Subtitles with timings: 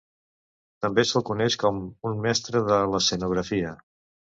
[0.85, 3.81] També se'l coneix com un mestre de l'escenografia.